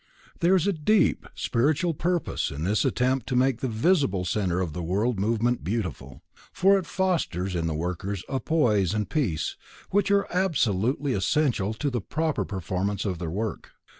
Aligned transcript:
There 0.39 0.55
is 0.55 0.65
a 0.65 0.73
deep 0.73 1.27
spiritual 1.35 1.93
purpose 1.93 2.49
in 2.49 2.63
this 2.63 2.83
attempt 2.83 3.27
to 3.27 3.35
make 3.35 3.59
the 3.59 3.67
visible 3.67 4.25
centre 4.25 4.59
of 4.59 4.73
the 4.73 4.79
new 4.81 4.87
world 4.87 5.19
movement 5.19 5.63
beautiful, 5.63 6.23
for 6.51 6.79
it 6.79 6.87
fosters 6.87 7.53
in 7.55 7.67
the 7.67 7.75
workers 7.75 8.23
a 8.27 8.39
poise 8.39 8.95
and 8.95 9.07
peace 9.07 9.57
which 9.91 10.09
are 10.09 10.25
absolutely 10.33 11.13
essential 11.13 11.75
to 11.75 11.91
the 11.91 12.01
proper 12.01 12.43
performance 12.45 13.05
of 13.05 13.19
their 13.19 13.29
work. 13.29 13.73